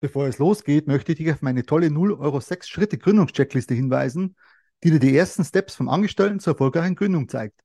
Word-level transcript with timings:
Bevor 0.00 0.28
es 0.28 0.38
losgeht, 0.38 0.86
möchte 0.86 1.10
ich 1.10 1.18
dich 1.18 1.32
auf 1.32 1.42
meine 1.42 1.66
tolle 1.66 1.90
0 1.90 2.12
Euro 2.12 2.38
6 2.38 2.68
Schritte 2.68 2.98
Gründungscheckliste 2.98 3.74
hinweisen, 3.74 4.36
die 4.84 4.92
dir 4.92 5.00
die 5.00 5.16
ersten 5.16 5.44
Steps 5.44 5.74
vom 5.74 5.88
Angestellten 5.88 6.38
zur 6.38 6.52
erfolgreichen 6.52 6.94
Gründung 6.94 7.28
zeigt. 7.28 7.60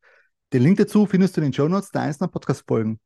Den 0.51 0.63
Link 0.63 0.79
dazu 0.79 1.05
findest 1.05 1.38
du 1.38 1.41
in 1.41 1.46
den 1.46 1.54
Show 1.54 1.67
Notes 1.67 1.91
der 1.91 2.01
einzelnen 2.01 2.31
Podcast-Folgen. 2.31 2.99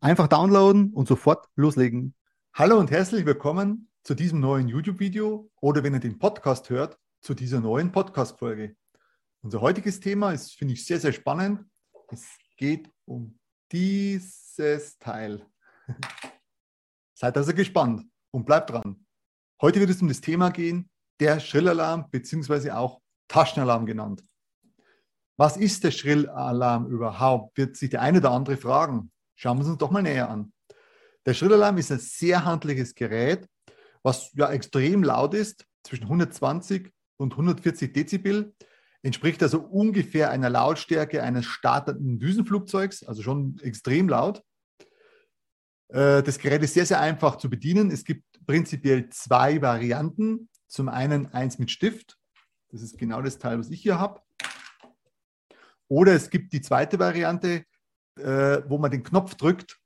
Einfach 0.00 0.26
downloaden 0.26 0.92
und 0.92 1.06
sofort 1.06 1.46
loslegen. 1.54 2.16
Hallo 2.54 2.76
und 2.80 2.90
herzlich 2.90 3.24
willkommen 3.24 3.88
zu 4.02 4.16
diesem 4.16 4.40
neuen 4.40 4.66
YouTube-Video 4.66 5.48
oder 5.60 5.84
wenn 5.84 5.94
ihr 5.94 6.00
den 6.00 6.18
Podcast 6.18 6.68
hört, 6.68 6.98
zu 7.20 7.34
dieser 7.34 7.60
neuen 7.60 7.92
Podcast-Folge. 7.92 8.74
Unser 9.42 9.60
heutiges 9.60 10.00
Thema 10.00 10.32
ist, 10.32 10.54
finde 10.58 10.74
ich, 10.74 10.84
sehr, 10.84 10.98
sehr 10.98 11.12
spannend. 11.12 11.60
Es 12.08 12.26
geht 12.56 12.90
um 13.04 13.38
dieses 13.70 14.98
Teil. 14.98 15.46
Seid 17.14 17.36
also 17.36 17.54
gespannt 17.54 18.04
und 18.36 18.44
bleibt 18.44 18.68
dran. 18.68 19.06
Heute 19.62 19.80
wird 19.80 19.88
es 19.88 20.02
um 20.02 20.08
das 20.08 20.20
Thema 20.20 20.50
gehen, 20.50 20.90
der 21.20 21.40
Schrillalarm 21.40 22.10
bzw. 22.10 22.70
auch 22.72 23.00
Taschenalarm 23.28 23.86
genannt. 23.86 24.22
Was 25.38 25.56
ist 25.56 25.84
der 25.84 25.90
Schrillalarm 25.90 26.86
überhaupt? 26.86 27.56
Wird 27.56 27.76
sich 27.76 27.88
der 27.88 28.02
eine 28.02 28.18
oder 28.18 28.32
andere 28.32 28.58
fragen. 28.58 29.10
Schauen 29.36 29.58
wir 29.58 29.66
uns 29.66 29.78
doch 29.78 29.90
mal 29.90 30.02
näher 30.02 30.28
an. 30.28 30.52
Der 31.24 31.32
Schrillalarm 31.32 31.78
ist 31.78 31.90
ein 31.90 31.98
sehr 31.98 32.44
handliches 32.44 32.94
Gerät, 32.94 33.48
was 34.02 34.30
ja 34.34 34.50
extrem 34.50 35.02
laut 35.02 35.32
ist, 35.32 35.64
zwischen 35.82 36.04
120 36.04 36.92
und 37.16 37.32
140 37.32 37.94
Dezibel, 37.94 38.54
entspricht 39.02 39.42
also 39.42 39.60
ungefähr 39.60 40.30
einer 40.30 40.50
Lautstärke 40.50 41.22
eines 41.22 41.46
startenden 41.46 42.18
Düsenflugzeugs, 42.18 43.02
also 43.02 43.22
schon 43.22 43.58
extrem 43.62 44.10
laut. 44.10 44.42
Äh, 45.88 46.22
das 46.22 46.38
Gerät 46.38 46.62
ist 46.62 46.74
sehr, 46.74 46.86
sehr 46.86 47.00
einfach 47.00 47.36
zu 47.36 47.48
bedienen. 47.50 47.90
Es 47.90 48.04
gibt 48.04 48.24
prinzipiell 48.46 49.08
zwei 49.10 49.60
Varianten. 49.60 50.48
Zum 50.68 50.88
einen 50.88 51.32
eins 51.32 51.58
mit 51.58 51.70
Stift. 51.70 52.18
Das 52.70 52.82
ist 52.82 52.98
genau 52.98 53.22
das 53.22 53.38
Teil, 53.38 53.58
was 53.58 53.70
ich 53.70 53.80
hier 53.80 53.98
habe. 53.98 54.20
Oder 55.88 56.14
es 56.14 56.30
gibt 56.30 56.52
die 56.52 56.60
zweite 56.60 56.98
Variante, 56.98 57.64
äh, 58.18 58.62
wo 58.66 58.78
man 58.78 58.90
den 58.90 59.04
Knopf 59.04 59.36
drückt. 59.36 59.78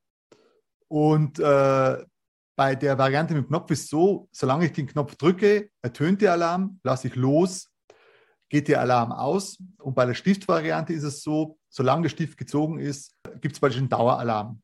Und 0.89 1.39
äh, 1.39 2.05
bei 2.57 2.75
der 2.75 2.99
Variante 2.99 3.35
mit 3.35 3.45
dem 3.45 3.49
Knopf 3.49 3.71
ist 3.71 3.89
so, 3.89 4.29
solange 4.33 4.67
ich 4.67 4.73
den 4.73 4.87
Knopf 4.87 5.17
drücke, 5.17 5.71
ertönt 5.83 6.21
der 6.23 6.33
Alarm, 6.33 6.81
lasse 6.83 7.09
ich 7.09 7.17
los, 7.17 7.71
geht 8.49 8.69
der 8.69 8.81
Alarm 8.81 9.13
aus. 9.13 9.59
Und 9.79 9.95
bei 9.95 10.07
der 10.07 10.15
Stiftvariante 10.15 10.93
ist 10.93 11.05
es 11.05 11.23
so, 11.23 11.59
solange 11.69 12.03
der 12.03 12.09
Stift 12.11 12.39
gezogen 12.39 12.79
ist, 12.79 13.15
gibt 13.41 13.55
es 13.55 13.61
praktisch 13.61 13.79
einen 13.79 13.89
Daueralarm. 13.89 14.63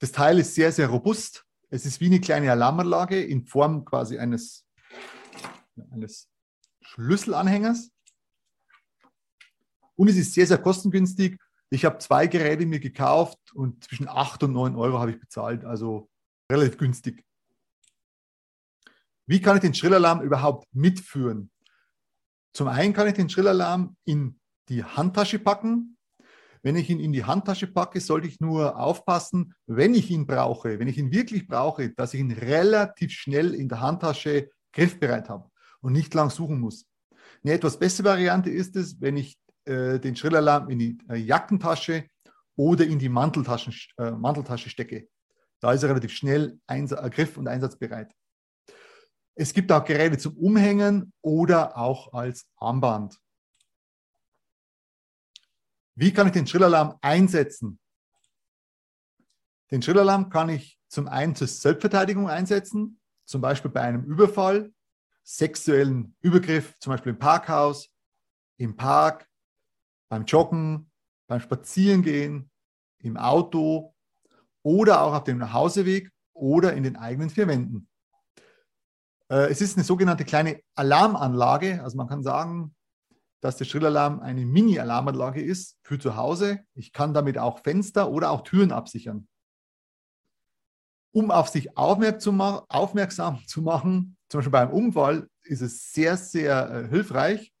Das 0.00 0.12
Teil 0.12 0.38
ist 0.38 0.54
sehr, 0.54 0.72
sehr 0.72 0.88
robust. 0.88 1.44
Es 1.68 1.84
ist 1.84 2.00
wie 2.00 2.06
eine 2.06 2.20
kleine 2.20 2.50
Alarmanlage 2.50 3.22
in 3.22 3.44
Form 3.44 3.84
quasi 3.84 4.18
eines, 4.18 4.66
eines 5.90 6.28
Schlüsselanhängers. 6.80 7.92
Und 9.96 10.08
es 10.08 10.16
ist 10.16 10.32
sehr, 10.32 10.46
sehr 10.46 10.56
kostengünstig. 10.56 11.38
Ich 11.68 11.84
habe 11.84 11.98
zwei 11.98 12.26
Geräte 12.26 12.64
mir 12.64 12.80
gekauft 12.80 13.38
und 13.52 13.84
zwischen 13.84 14.08
8 14.08 14.42
und 14.44 14.52
9 14.54 14.74
Euro 14.74 14.98
habe 14.98 15.12
ich 15.12 15.20
bezahlt, 15.20 15.64
also 15.64 16.10
relativ 16.50 16.78
günstig. 16.78 17.22
Wie 19.26 19.40
kann 19.40 19.56
ich 19.56 19.60
den 19.60 19.74
Schrillalarm 19.74 20.22
überhaupt 20.22 20.66
mitführen? 20.74 21.52
Zum 22.54 22.68
einen 22.68 22.94
kann 22.94 23.06
ich 23.06 23.14
den 23.14 23.28
Schrillalarm 23.28 23.96
in 24.04 24.40
die 24.70 24.82
Handtasche 24.82 25.38
packen 25.38 25.98
wenn 26.62 26.76
ich 26.76 26.90
ihn 26.90 27.00
in 27.00 27.12
die 27.12 27.24
Handtasche 27.24 27.66
packe, 27.66 28.00
sollte 28.00 28.28
ich 28.28 28.40
nur 28.40 28.78
aufpassen, 28.78 29.54
wenn 29.66 29.94
ich 29.94 30.10
ihn 30.10 30.26
brauche, 30.26 30.78
wenn 30.78 30.88
ich 30.88 30.98
ihn 30.98 31.12
wirklich 31.12 31.46
brauche, 31.46 31.90
dass 31.90 32.14
ich 32.14 32.20
ihn 32.20 32.32
relativ 32.32 33.12
schnell 33.12 33.54
in 33.54 33.68
der 33.68 33.80
Handtasche 33.80 34.50
griffbereit 34.72 35.28
habe 35.28 35.48
und 35.80 35.92
nicht 35.92 36.12
lang 36.14 36.30
suchen 36.30 36.60
muss. 36.60 36.86
Eine 37.42 37.54
etwas 37.54 37.78
bessere 37.78 38.08
Variante 38.08 38.50
ist 38.50 38.76
es, 38.76 39.00
wenn 39.00 39.16
ich 39.16 39.38
äh, 39.64 39.98
den 39.98 40.16
Schrillalarm 40.16 40.68
in 40.68 40.78
die 40.78 40.98
äh, 41.08 41.16
Jackentasche 41.16 42.04
oder 42.56 42.84
in 42.84 42.98
die 42.98 43.06
äh, 43.06 43.08
Manteltasche 43.08 44.68
stecke. 44.68 45.08
Da 45.60 45.72
ist 45.72 45.82
er 45.82 45.90
relativ 45.90 46.12
schnell 46.12 46.58
Eins 46.66 46.92
äh, 46.92 47.10
griff- 47.10 47.38
und 47.38 47.48
einsatzbereit. 47.48 48.12
Es 49.34 49.54
gibt 49.54 49.72
auch 49.72 49.84
Geräte 49.84 50.18
zum 50.18 50.36
Umhängen 50.36 51.12
oder 51.22 51.78
auch 51.78 52.12
als 52.12 52.46
Armband. 52.56 53.18
Wie 55.94 56.12
kann 56.12 56.26
ich 56.26 56.32
den 56.32 56.46
Schrillalarm 56.46 56.96
einsetzen? 57.00 57.78
Den 59.70 59.82
Schrillalarm 59.82 60.30
kann 60.30 60.48
ich 60.48 60.78
zum 60.88 61.06
einen 61.08 61.34
zur 61.36 61.46
Selbstverteidigung 61.46 62.28
einsetzen, 62.28 63.00
zum 63.24 63.40
Beispiel 63.40 63.70
bei 63.70 63.82
einem 63.82 64.04
Überfall, 64.04 64.72
sexuellen 65.22 66.16
Übergriff, 66.20 66.76
zum 66.80 66.92
Beispiel 66.92 67.12
im 67.12 67.18
Parkhaus, 67.18 67.88
im 68.56 68.76
Park, 68.76 69.28
beim 70.08 70.24
Joggen, 70.24 70.90
beim 71.28 71.40
Spazierengehen, 71.40 72.50
im 72.98 73.16
Auto 73.16 73.94
oder 74.62 75.02
auch 75.02 75.14
auf 75.14 75.24
dem 75.24 75.38
Nachhauseweg 75.38 76.10
oder 76.32 76.74
in 76.74 76.82
den 76.82 76.96
eigenen 76.96 77.30
vier 77.30 77.46
Wänden. 77.46 77.88
Äh, 79.30 79.50
es 79.50 79.60
ist 79.60 79.76
eine 79.76 79.84
sogenannte 79.84 80.24
kleine 80.24 80.60
Alarmanlage, 80.74 81.82
also 81.82 81.96
man 81.96 82.08
kann 82.08 82.22
sagen, 82.22 82.74
dass 83.40 83.56
der 83.56 83.64
Schrillalarm 83.64 84.20
eine 84.20 84.44
Mini-Alarmanlage 84.44 85.42
ist 85.42 85.78
für 85.82 85.98
zu 85.98 86.16
Hause. 86.16 86.60
Ich 86.74 86.92
kann 86.92 87.14
damit 87.14 87.38
auch 87.38 87.60
Fenster 87.60 88.10
oder 88.10 88.30
auch 88.30 88.42
Türen 88.42 88.72
absichern. 88.72 89.28
Um 91.12 91.30
auf 91.30 91.48
sich 91.48 91.76
aufmerksam 91.76 93.40
zu 93.46 93.62
machen, 93.62 94.16
zum 94.28 94.38
Beispiel 94.38 94.52
beim 94.52 94.70
Unfall, 94.70 95.28
ist 95.42 95.60
es 95.60 95.92
sehr, 95.92 96.16
sehr 96.16 96.70
äh, 96.70 96.88
hilfreich. 96.88 97.52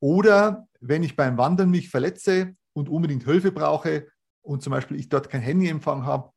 Oder 0.00 0.68
wenn 0.80 1.02
ich 1.02 1.16
beim 1.16 1.38
Wandern 1.38 1.70
mich 1.70 1.88
verletze 1.88 2.54
und 2.74 2.88
unbedingt 2.88 3.24
Hilfe 3.24 3.52
brauche 3.52 4.08
und 4.42 4.62
zum 4.62 4.72
Beispiel 4.72 4.98
ich 4.98 5.08
dort 5.08 5.30
kein 5.30 5.40
Handyempfang 5.40 6.04
habe, 6.04 6.30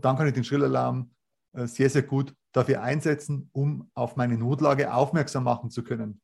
dann 0.00 0.16
kann 0.16 0.28
ich 0.28 0.34
den 0.34 0.44
Schrillalarm 0.44 1.10
äh, 1.52 1.66
sehr, 1.66 1.90
sehr 1.90 2.02
gut 2.02 2.34
dafür 2.52 2.82
einsetzen, 2.82 3.48
um 3.52 3.90
auf 3.94 4.16
meine 4.16 4.38
Notlage 4.38 4.92
aufmerksam 4.92 5.44
machen 5.44 5.70
zu 5.70 5.82
können. 5.82 6.20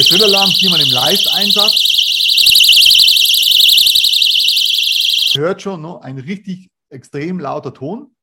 Der 0.00 0.06
Trillalarm 0.06 0.48
hier 0.48 0.70
mal 0.70 0.80
im 0.80 0.90
Live-Einsatz. 0.90 1.74
Hört 5.34 5.60
schon, 5.60 5.82
ne? 5.82 6.02
ein 6.02 6.18
richtig 6.18 6.70
extrem 6.88 7.38
lauter 7.38 7.74
Ton. 7.74 8.16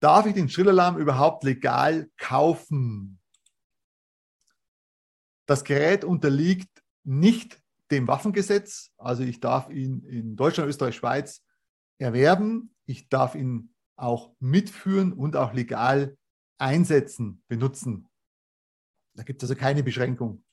Darf 0.00 0.26
ich 0.26 0.34
den 0.34 0.50
Schrillalarm 0.50 0.98
überhaupt 0.98 1.42
legal 1.42 2.10
kaufen? 2.18 3.18
Das 5.46 5.64
Gerät 5.64 6.04
unterliegt 6.04 6.82
nicht 7.02 7.62
dem 7.90 8.06
Waffengesetz. 8.06 8.90
Also 8.98 9.22
ich 9.22 9.40
darf 9.40 9.70
ihn 9.70 10.04
in 10.04 10.36
Deutschland, 10.36 10.68
Österreich, 10.68 10.96
Schweiz 10.96 11.42
erwerben. 11.96 12.74
Ich 12.84 13.08
darf 13.08 13.36
ihn 13.36 13.74
auch 13.96 14.34
mitführen 14.38 15.14
und 15.14 15.34
auch 15.34 15.54
legal 15.54 16.14
einsetzen, 16.58 17.42
benutzen. 17.48 18.06
Da 19.14 19.22
gibt 19.22 19.42
es 19.42 19.50
also 19.50 19.58
keine 19.58 19.82
Beschränkung. 19.82 20.44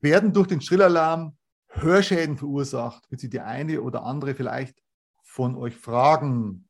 Werden 0.00 0.32
durch 0.32 0.48
den 0.48 0.60
Schrillalarm 0.60 1.36
Hörschäden 1.68 2.36
verursacht, 2.36 3.10
wird 3.10 3.20
sich 3.20 3.30
die 3.30 3.40
eine 3.40 3.80
oder 3.82 4.04
andere 4.04 4.34
vielleicht 4.34 4.82
von 5.22 5.56
euch 5.56 5.76
fragen. 5.76 6.68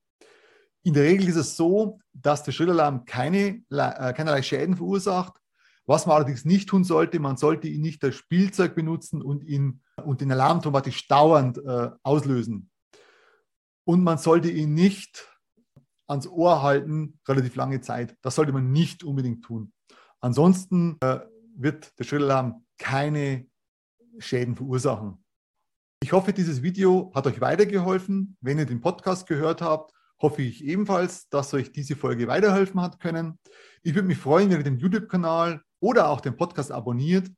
In 0.82 0.94
der 0.94 1.04
Regel 1.04 1.28
ist 1.28 1.36
es 1.36 1.56
so, 1.56 2.00
dass 2.12 2.42
der 2.42 2.52
Schrillalarm 2.52 3.04
keine, 3.04 3.62
äh, 3.70 4.12
keinerlei 4.12 4.42
Schäden 4.42 4.76
verursacht. 4.76 5.40
Was 5.84 6.06
man 6.06 6.16
allerdings 6.16 6.44
nicht 6.44 6.68
tun 6.68 6.82
sollte, 6.82 7.20
man 7.20 7.36
sollte 7.36 7.68
ihn 7.68 7.80
nicht 7.80 8.02
als 8.02 8.16
Spielzeug 8.16 8.74
benutzen 8.74 9.22
und, 9.22 9.44
ihn, 9.44 9.82
und 10.04 10.20
den 10.20 10.32
Alarm 10.32 10.58
automatisch 10.58 11.06
dauernd 11.06 11.58
äh, 11.58 11.90
auslösen. 12.02 12.70
Und 13.84 14.02
man 14.02 14.18
sollte 14.18 14.50
ihn 14.50 14.74
nicht 14.74 15.28
ans 16.06 16.26
Ohr 16.26 16.62
halten, 16.62 17.18
relativ 17.26 17.56
lange 17.56 17.80
Zeit. 17.80 18.16
Das 18.22 18.34
sollte 18.34 18.52
man 18.52 18.72
nicht 18.72 19.04
unbedingt 19.04 19.44
tun. 19.44 19.72
Ansonsten 20.20 20.96
äh, 21.00 21.20
wird 21.56 21.98
der 21.98 22.04
Schrillalarm 22.04 22.64
keine 22.78 23.46
Schäden 24.18 24.56
verursachen. 24.56 25.24
Ich 26.02 26.12
hoffe, 26.12 26.32
dieses 26.32 26.62
Video 26.62 27.10
hat 27.14 27.26
euch 27.26 27.40
weitergeholfen. 27.40 28.36
Wenn 28.40 28.58
ihr 28.58 28.66
den 28.66 28.80
Podcast 28.80 29.26
gehört 29.26 29.62
habt, 29.62 29.92
hoffe 30.20 30.42
ich 30.42 30.64
ebenfalls, 30.64 31.28
dass 31.28 31.52
euch 31.54 31.72
diese 31.72 31.96
Folge 31.96 32.26
weiterhelfen 32.26 32.80
hat 32.80 33.00
können. 33.00 33.38
Ich 33.82 33.94
würde 33.94 34.08
mich 34.08 34.18
freuen, 34.18 34.50
wenn 34.50 34.58
ihr 34.58 34.64
den 34.64 34.78
YouTube-Kanal 34.78 35.62
oder 35.80 36.08
auch 36.08 36.20
den 36.20 36.36
Podcast 36.36 36.72
abonniert, 36.72 37.30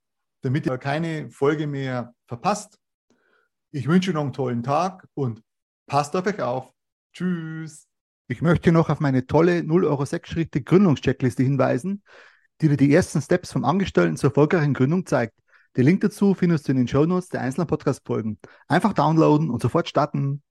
damit 0.43 0.67
ihr 0.67 0.79
keine 0.79 1.31
Folge 1.31 1.67
mehr 1.67 2.15
verpasst. 2.27 2.79
Ich 3.71 3.89
wünsche 3.89 4.11
euch 4.11 4.15
noch 4.15 4.23
einen 4.23 4.33
tollen 4.33 4.63
Tag 4.63 5.07
und 5.15 5.43
passt 5.87 6.15
auf 6.17 6.27
euch 6.27 6.41
auf. 6.41 6.73
Tschüss. 7.13 7.89
Ich 8.31 8.43
möchte 8.43 8.73
noch 8.73 8.91
auf 8.91 9.01
meine 9.01 9.27
tolle 9.27 9.65
0 9.65 9.87
Euro 9.87 10.05
6 10.05 10.29
Schritte 10.29 10.61
Gründungscheckliste 10.61 11.43
hinweisen, 11.43 12.03
die 12.61 12.69
dir 12.69 12.77
die 12.77 12.93
ersten 12.93 13.23
Steps 13.23 13.53
vom 13.53 13.65
Angestellten 13.65 14.19
zur 14.19 14.29
erfolgreichen 14.29 14.75
Gründung 14.75 15.07
zeigt. 15.07 15.33
Den 15.79 15.87
Link 15.87 16.03
dazu 16.03 16.35
findest 16.35 16.69
du 16.69 16.73
in 16.73 16.77
den 16.77 16.89
Shownotes 16.89 17.31
der 17.31 17.41
einzelnen 17.41 17.69
Podcast-Folgen. 17.69 18.39
Einfach 18.67 18.93
downloaden 18.93 19.49
und 19.49 19.63
sofort 19.63 19.89
starten. 19.89 20.43